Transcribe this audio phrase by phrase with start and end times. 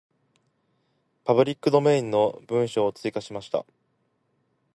[1.25, 3.67] パブリックドメインの文章を追加しました。